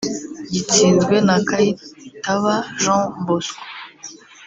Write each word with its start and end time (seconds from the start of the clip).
gitsinzwe 0.53 1.15
na 1.27 1.35
Kayitaba 1.47 2.53
Jean 2.81 3.03
Bosco 3.25 3.61